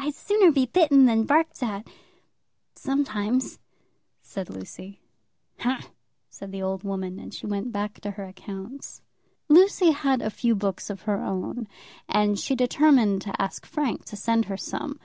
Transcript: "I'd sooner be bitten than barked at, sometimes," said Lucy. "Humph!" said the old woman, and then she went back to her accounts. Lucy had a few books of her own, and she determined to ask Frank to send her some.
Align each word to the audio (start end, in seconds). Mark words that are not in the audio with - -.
"I'd 0.00 0.16
sooner 0.16 0.50
be 0.50 0.66
bitten 0.66 1.04
than 1.06 1.22
barked 1.26 1.62
at, 1.62 1.86
sometimes," 2.74 3.60
said 4.20 4.50
Lucy. 4.50 4.98
"Humph!" 5.60 5.92
said 6.28 6.50
the 6.50 6.60
old 6.60 6.82
woman, 6.82 7.10
and 7.20 7.20
then 7.20 7.30
she 7.30 7.46
went 7.46 7.70
back 7.70 8.00
to 8.00 8.10
her 8.10 8.24
accounts. 8.24 9.00
Lucy 9.48 9.92
had 9.92 10.22
a 10.22 10.30
few 10.30 10.56
books 10.56 10.90
of 10.90 11.02
her 11.02 11.22
own, 11.22 11.68
and 12.08 12.36
she 12.36 12.56
determined 12.56 13.22
to 13.22 13.40
ask 13.40 13.64
Frank 13.64 14.04
to 14.06 14.16
send 14.16 14.46
her 14.46 14.56
some. 14.56 14.98